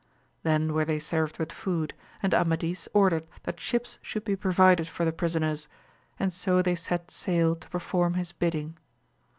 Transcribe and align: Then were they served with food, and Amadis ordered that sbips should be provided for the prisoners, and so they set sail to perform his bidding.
Then 0.41 0.73
were 0.73 0.83
they 0.83 0.97
served 0.97 1.37
with 1.37 1.51
food, 1.51 1.93
and 2.23 2.33
Amadis 2.33 2.89
ordered 2.91 3.27
that 3.43 3.57
sbips 3.57 3.99
should 4.01 4.23
be 4.23 4.35
provided 4.35 4.87
for 4.87 5.05
the 5.05 5.13
prisoners, 5.13 5.67
and 6.17 6.33
so 6.33 6.63
they 6.63 6.73
set 6.73 7.11
sail 7.11 7.55
to 7.57 7.69
perform 7.69 8.15
his 8.15 8.31
bidding. 8.31 8.79